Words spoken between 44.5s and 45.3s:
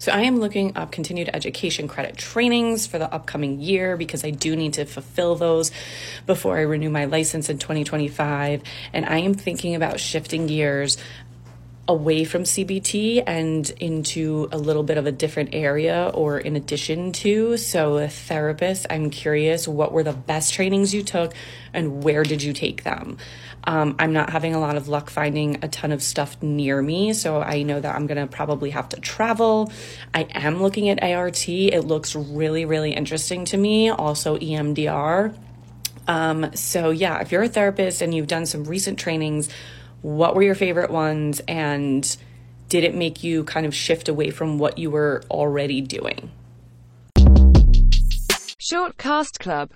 what you were